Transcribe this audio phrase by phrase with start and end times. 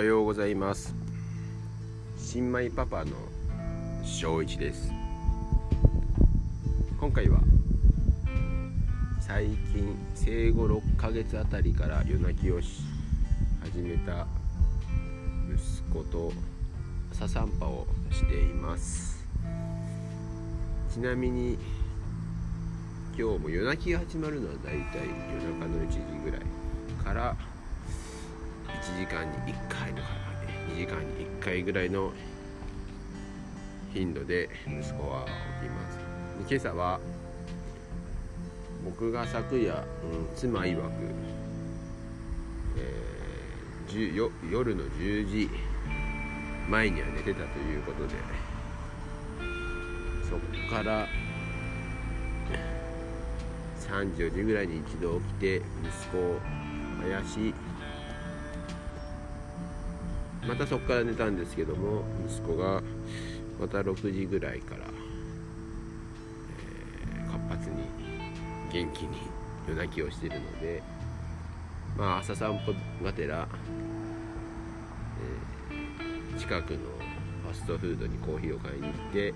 [0.00, 0.94] はようございます。
[2.16, 3.10] 新米パパの
[4.02, 4.90] 正一です。
[6.98, 7.40] 今回は
[9.20, 12.80] 最近生後6ヶ月あたりから夜泣きをし
[13.62, 14.26] 始めた
[15.54, 16.32] 息子と
[17.12, 19.28] 朝散歩をしています。
[20.94, 21.58] ちなみに
[23.18, 25.02] 今日も夜泣きが始まるのはだいたい
[25.34, 26.40] 夜中の1時ぐらい
[27.04, 27.36] から
[28.96, 30.08] 1時間に1回とか
[30.74, 32.12] 2時間に1回ぐらいの
[33.92, 35.26] 頻度で息子は
[35.60, 35.98] 起きます
[36.48, 37.00] 今朝は
[38.84, 39.82] 僕が昨夜、うん、
[40.34, 40.80] 妻曰く、
[42.78, 45.50] えー、よ夜の10時
[46.68, 48.14] 前には寝てたということで
[50.28, 51.06] そこから
[53.80, 56.38] 3時4時ぐらいに一度起きて息子を
[57.04, 57.52] あやし
[60.46, 62.82] またそこから寝たんですけども息子が
[63.60, 64.86] また6時ぐらいから、
[67.14, 67.76] えー、活発に
[68.72, 69.18] 元気に
[69.68, 70.82] 夜泣きをしているので
[71.96, 72.72] まあ朝散歩
[73.04, 73.46] がてら、
[75.70, 79.34] えー、近くのファストフードにコーヒーを買いに行って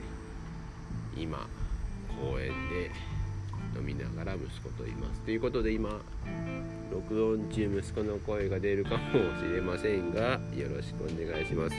[1.16, 1.47] 今
[2.20, 2.91] 公園で
[3.77, 6.00] 飲みながら息子といますということで今
[6.91, 8.97] 録音中息子の声が出るかも
[9.39, 11.77] しれませんがよろしくお願いします。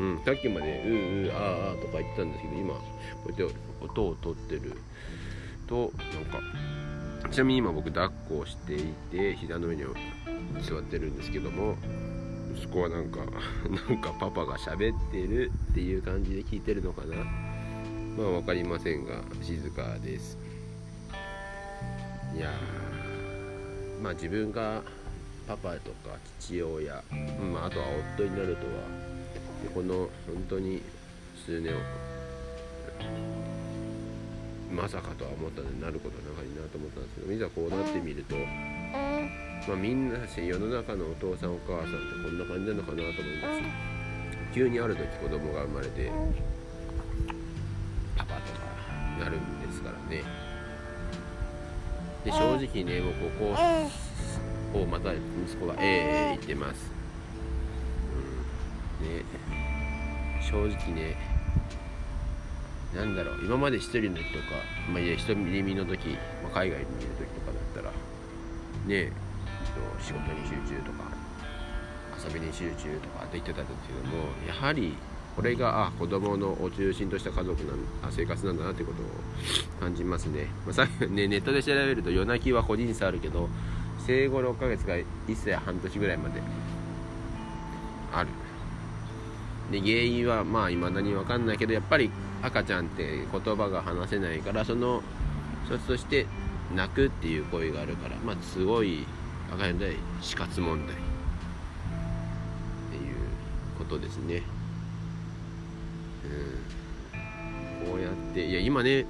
[0.00, 2.80] うん、さっきまで「ううあーあー」とか言ってたんですけど今こ
[3.26, 4.72] うやって音を取ってる
[5.68, 6.40] となんか
[7.30, 9.84] ちなみに今僕抱っこをしていて膝の上に
[10.62, 11.76] 座ってるんですけども
[12.56, 13.20] 息子はなんか
[13.88, 17.16] なんかパパが喋ってるっていう感じで聞いてるのかな。
[18.16, 20.38] まあ分かりませんが静かです。
[22.34, 22.50] いや
[24.02, 24.82] まあ自分が
[25.46, 26.94] パパとか父親、
[27.52, 28.72] まあ、あとは夫になるとは
[29.74, 30.10] この本
[30.48, 30.82] 当に
[31.44, 31.78] 数年を
[34.72, 38.34] まさかとは思ったのでなることなかになと思ったんですけどいざこうなってみると、
[39.68, 43.94] まあ、みんな世の中のお父さんお母さんってこんな感じなのかなと思います。
[44.54, 46.12] 急にある時子供が生まれて
[48.16, 48.60] パパとか
[49.18, 50.22] なるんですからね
[52.24, 53.54] で正直ねもうこ
[54.72, 56.90] こをまた息子が「ええー、言ってます、
[59.00, 59.24] うん、で
[60.40, 61.16] 正直ね
[62.94, 64.44] なんだろう今まで一人の時とか、
[64.90, 66.10] まあ、いや一人身の時、
[66.42, 66.84] まあ、海外にいる
[67.18, 67.92] 時とかだったら
[68.86, 69.12] ね
[70.00, 71.24] 仕事に集中とか
[72.26, 74.94] 遊びに集中とかって言ってたんですけどもやはり
[75.36, 79.06] これがあ子供のを中心とした家族なんあ生活なんだなってことを
[79.80, 83.48] 感じますね,、まあ、さねネットで調べると夜泣きは個人差あるけど
[84.06, 86.40] 生後6ヶ月が1歳半年ぐらいまで
[88.12, 88.28] ある。
[89.70, 92.10] で原因はまあ未だに分かんないけどやっぱり
[92.42, 95.02] 赤ちゃんって言葉が話せないからその
[95.66, 96.26] 一つとして
[96.74, 99.06] 泣くっていう声があるからまあすごい
[99.50, 100.98] 赤ちゃんで死活問題っ
[102.90, 103.14] ていう
[103.78, 104.42] ことですね。
[106.24, 107.88] うん。
[107.90, 109.06] こうやっていや今ね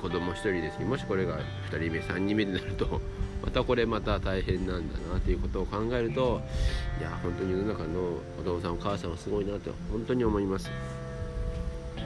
[0.00, 0.78] 子供1人です。
[0.78, 1.38] けどもしこれが
[1.70, 3.00] 2人目3人目になると
[3.44, 6.42] またこれまた大変なんだなっていうことを考えると
[6.98, 10.70] いや本当に世の中のお父さんお母さんはすごいなと本当に思います。
[11.98, 12.00] う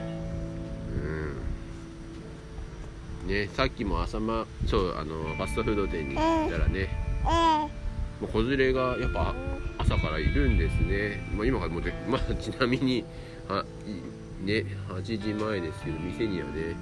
[3.25, 3.27] ん。
[3.27, 6.89] ねさっきも朝間そうあのファストフード店に行ったらね
[8.21, 9.33] もう子連れがやっぱ
[9.85, 13.05] 朝からいるんですね、まあ、今からもう まあ、ちなみに
[13.47, 13.63] あ
[14.43, 16.75] ね8時前ですけど店にはね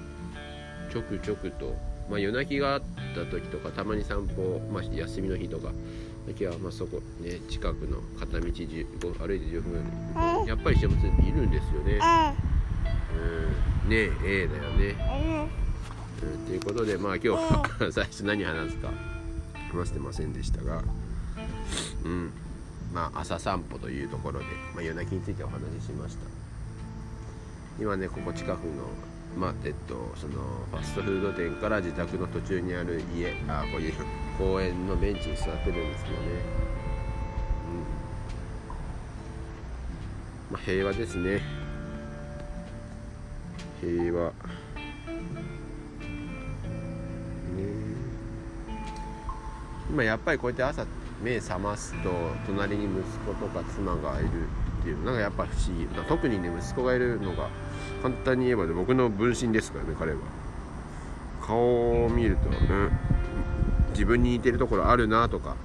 [0.92, 1.76] ちょくちょくと、
[2.10, 2.82] まあ、夜泣きがあっ
[3.14, 5.72] た時とかたまに散歩、まあ、休みの日とか
[6.28, 9.84] 時はまあそこね近くの片道歩いて10分
[10.14, 12.00] ぐらいやっぱり動物いるんですよね。
[13.84, 15.50] うん、ねえ A だよね。
[16.24, 18.90] うん、ということでまあ今日は 最初何話すか
[19.74, 20.82] 話してませんでしたが、
[22.06, 22.32] うん
[22.94, 24.46] まあ、朝散歩というところで、
[24.76, 26.22] まあ、夜泣きについてお話ししました。
[27.80, 28.84] 今ねここ近くの
[29.36, 30.34] まあえっとその
[30.70, 33.94] ファストフード店から自宅の途中にある家あこういう
[34.38, 36.22] 公園のベンチに座ってるんですけどね、
[40.50, 40.54] うん。
[40.54, 41.42] まあ、平和ですね。
[43.82, 44.30] 平和。
[44.30, 44.34] ね。
[49.90, 50.86] 今やっぱりこうやって朝
[51.24, 52.10] 目覚ますと
[52.46, 54.28] 隣に息子とか妻がいる
[54.82, 55.88] っていうのがやっぱ不思議。
[56.08, 57.50] 特にね息子がいるのが
[58.02, 60.20] 簡単に言えば、ね、僕の分身ですからね彼は。
[61.42, 62.92] 顔を見ると、うん、
[63.92, 65.56] 自分に似てるところあるなとか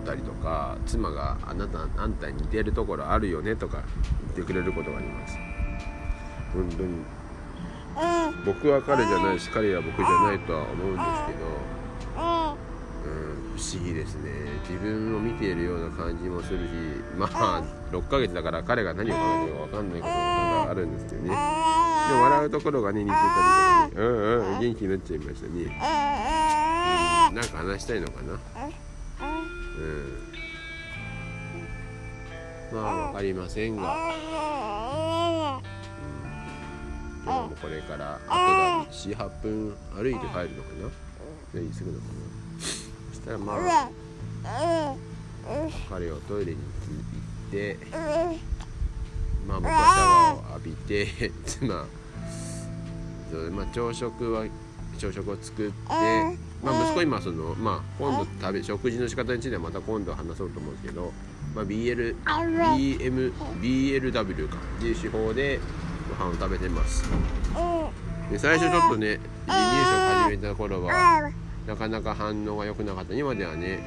[0.00, 3.82] ったりとか妻があなたあんたに似てるところあるよねとか
[4.34, 5.36] 言ってくれることがあります。
[6.52, 7.04] 本当に。
[8.46, 11.79] 僕は彼じゃないし彼は僕じゃないとは思うんですけど、うん、
[13.60, 14.30] 不思議ですね。
[14.66, 16.64] 自分を見ているような感じもするし
[17.18, 17.62] まあ
[17.92, 21.28] 6ヶ月だから彼が何を考えてるか分かんないことがあるんですけどね。
[21.28, 24.06] でも笑うところがね似てたりとかね。
[24.06, 25.52] うんうん元気になっちゃいましたね、
[27.28, 28.32] うん、なんか話したいのかな。
[28.32, 28.38] うん。
[32.72, 33.90] まあ分かりませんが、うん。
[37.24, 40.88] 今日もこれからあとだ48分歩いて帰るのかな。
[41.52, 42.29] 何すぐのかな。
[43.20, 43.54] したらま
[44.44, 44.96] あ
[45.88, 46.64] 彼をトイレに行
[47.48, 47.76] って
[49.46, 51.86] まあ僕はシャワーを浴びて 妻
[53.30, 54.46] そうまあ朝食は
[54.98, 55.74] 朝食を作って、
[56.62, 61.12] まあ、息子今その、まあ、今度食べ食事の仕方についてはまた今度話そうと思うんですけど、
[61.54, 65.58] まあ、BL BM BLW かっていう手法で
[66.18, 67.04] ご飯を食べてます。
[68.30, 71.32] で最初ちょっとね離乳食始めた頃は
[71.70, 73.14] なかなか反応が良くなかった。
[73.14, 73.78] 今ではね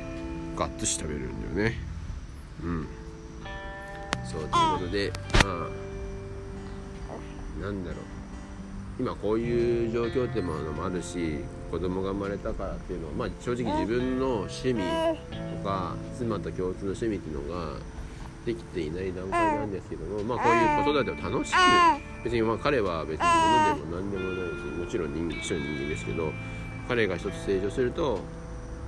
[0.55, 1.75] ガッツし食べるんだよね。
[2.63, 2.87] うん。
[4.25, 5.67] そうということでま
[7.59, 7.99] あなんだろう。
[9.01, 11.39] 今こういう状況ってものもあるし
[11.71, 14.83] 子供が生まれたからっていうのは、まあ、正直自分の趣味
[15.57, 17.73] とか妻と共通の趣味っていうのが
[18.45, 21.57] できていない段階なんですけども、まあ、こういう子育てを楽しく
[22.23, 26.31] 別にまあ彼は別に物でも何でもないしもちろん人一緒の人間ですけど
[26.87, 28.19] 彼が一つ成長すると、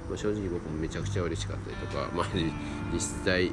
[0.09, 2.27] まあ、正直僕もめちゃくちゃ嬉しかったりとか、 まあ、
[2.93, 3.51] 実際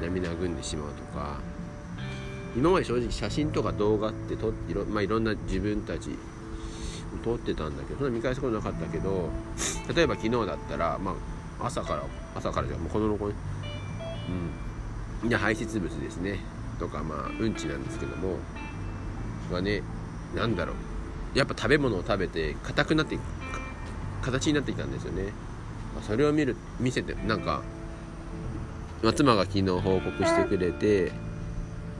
[0.00, 1.38] 涙ぐんでしまうとか
[2.56, 6.10] 今まで正直写真とか動画って撮いろ,、まあ、いろんな自分たち
[7.22, 9.30] 撮ってたんだけどそんな見返すことなかったけど
[9.94, 11.14] 例えば昨日だったら、ま
[11.60, 12.02] あ、朝から
[12.34, 13.34] 朝からじゃもうこの子に
[15.22, 15.28] うん。
[15.28, 16.40] で排泄物ですね。
[16.78, 18.38] とかまあうんちなんですけども
[19.52, 19.82] がね
[20.34, 21.38] 何だろう。
[21.38, 23.22] やっぱ食べ物を食べて硬くなっていく。
[24.22, 25.32] 形になってきたんですよね。
[26.06, 27.62] それを見る見せてなんか、
[29.02, 31.12] ま、妻が昨日報告してくれて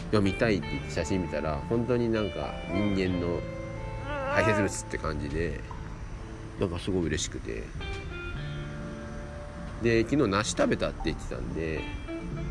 [0.06, 3.40] 読みたいって言って写真見たら本当になんか人間の
[4.32, 5.60] 排泄物って感じで
[6.58, 7.64] なんかすごい嬉しくて。
[9.82, 11.80] で昨日梨食べたって言ってたんで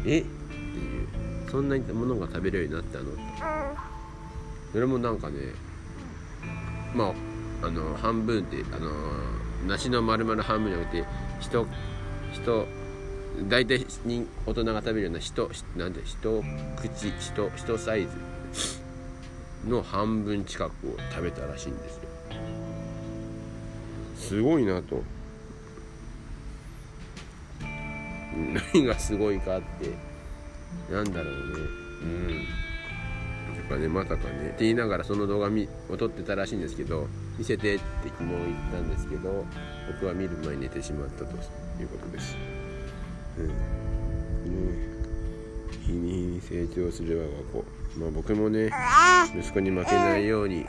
[0.06, 0.20] え？
[0.20, 1.08] っていう。
[1.50, 3.06] そんなにものが食べれるようになったの？
[4.74, 5.38] それもなんかね
[6.94, 7.14] ま
[7.62, 8.90] ああの半分ってあの
[9.68, 11.06] 梨の丸々半分じゃなくて
[11.40, 11.68] 人
[12.34, 12.68] 人
[13.48, 16.44] 大体に大人が食べるような人なんで一
[16.78, 18.10] 口一一サイズ。
[19.68, 22.02] の半分近くを食べたらしいんですよ。
[24.16, 25.04] すごいなと。
[28.74, 31.40] 何がすごいかってなんだろうね。
[32.04, 33.64] うん。
[33.68, 34.48] とかねまさかね。
[34.48, 35.50] って言いながらその動画
[35.90, 37.08] を撮ってたらしいんですけど
[37.42, 39.44] 見せてって昨日言ったんですけど
[39.92, 41.32] 僕は見る前に寝てしまったと
[41.82, 42.38] いうことです。
[43.36, 43.48] うん。
[43.48, 43.54] ね
[45.84, 48.72] 日に日に成長する我が子まあ僕もね
[49.36, 50.66] 息子に負けないように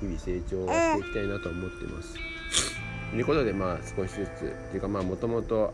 [0.00, 2.16] 日々成長していきたいなと思ってます。
[3.12, 5.72] ということでまあ少しずつっていうかまあもともと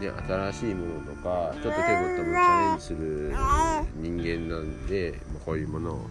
[0.00, 3.34] ね、新しいものとかちょっと手ぶってもチャレンジする
[3.96, 6.06] 人間なんで、ま、こういうものを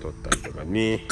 [0.00, 1.06] 取ったりとかね。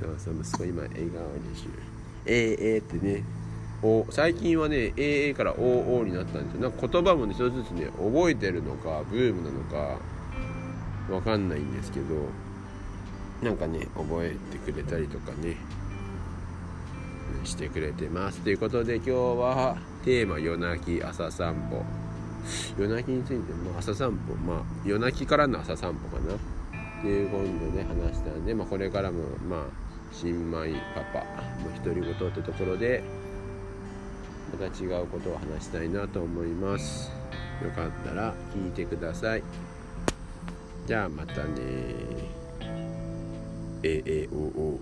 [0.00, 1.70] そうそう息子今笑顔でしゅ
[2.24, 3.22] えー、えー、ってね。
[3.82, 6.60] お最近はね AA から OO になったんですよ。
[6.60, 9.98] なんか言葉もね一つずつね覚えてるのかブームなのか
[11.14, 12.06] わかんないんですけど
[13.42, 15.56] なんかね覚えてくれたりとかね
[17.44, 18.40] してくれてます。
[18.40, 21.82] ということで今日はテーマ夜泣き朝散歩。
[22.78, 24.34] 夜泣きについても朝散歩。
[24.34, 26.34] まあ夜泣きからの朝散歩かな。
[26.34, 31.24] っていう今度ね話したんで、まあ、これからもまあ新米パパ
[31.62, 33.02] の独り言ってところで
[34.52, 37.10] また違うことを話したいなと思います。
[37.62, 39.42] よかったら聞いてください。
[40.86, 41.50] じゃあまたね
[43.82, 44.80] ええおお